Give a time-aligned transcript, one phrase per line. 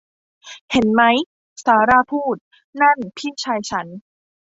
[0.71, 1.17] เห็นมั้ย
[1.63, 2.37] ซาร่าพูด
[2.81, 3.87] นั่นพี่ชายฉัน